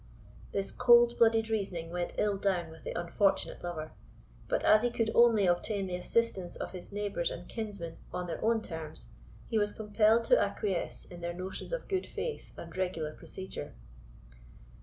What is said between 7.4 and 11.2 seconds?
kinsmen on their own terms, he was compelled to acquiesce